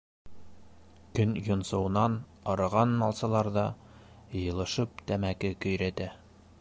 Көн 1.17 1.35
йонсоуынан 1.47 2.15
арыған 2.53 2.95
малсылар 3.03 3.51
ҙа, 3.59 3.67
йыйылышып, 4.39 5.05
тәмәке 5.13 5.53
көйрәтә. 5.67 6.09